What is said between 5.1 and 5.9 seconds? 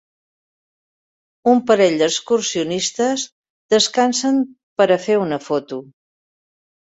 una foto.